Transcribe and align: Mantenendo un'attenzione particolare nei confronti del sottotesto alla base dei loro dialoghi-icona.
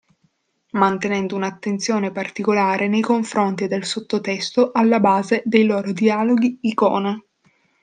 Mantenendo 0.71 1.35
un'attenzione 1.35 2.11
particolare 2.11 2.87
nei 2.87 3.01
confronti 3.01 3.67
del 3.67 3.85
sottotesto 3.85 4.71
alla 4.73 4.99
base 4.99 5.43
dei 5.45 5.63
loro 5.63 5.91
dialoghi-icona. 5.93 7.23